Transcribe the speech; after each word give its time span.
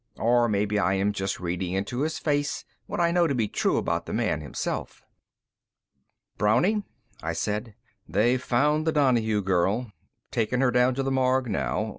Or 0.17 0.49
maybe 0.49 0.79
I 0.79 0.95
am 0.95 1.11
just 1.13 1.39
reading 1.39 1.73
into 1.75 2.01
his 2.01 2.17
face 2.17 2.65
what 2.87 2.99
I 2.99 3.11
know 3.11 3.27
to 3.27 3.35
be 3.35 3.47
true 3.47 3.77
about 3.77 4.07
the 4.07 4.13
man 4.13 4.41
himself. 4.41 5.03
"Brownie," 6.39 6.81
I 7.21 7.33
said, 7.33 7.75
"they've 8.09 8.41
found 8.41 8.87
the 8.87 8.91
Donahue 8.91 9.43
girl. 9.43 9.91
Taking 10.31 10.61
her 10.61 10.71
down 10.71 10.95
to 10.95 11.03
the 11.03 11.11
morgue 11.11 11.49
now. 11.51 11.89